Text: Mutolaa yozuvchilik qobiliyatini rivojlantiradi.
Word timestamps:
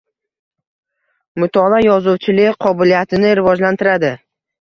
Mutolaa 1.43 1.81
yozuvchilik 1.87 2.57
qobiliyatini 2.67 3.35
rivojlantiradi. 3.41 4.11